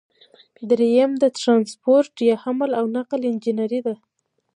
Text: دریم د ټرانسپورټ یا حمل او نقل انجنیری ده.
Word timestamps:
دریم 0.69 1.11
د 1.21 1.25
ټرانسپورټ 1.39 2.13
یا 2.29 2.35
حمل 2.43 2.71
او 2.79 2.85
نقل 2.97 3.21
انجنیری 3.31 3.79
ده. 3.87 3.95